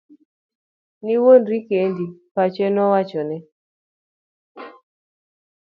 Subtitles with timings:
[1.03, 2.05] Niwuondri kendi,
[2.35, 3.37] pache nowachone.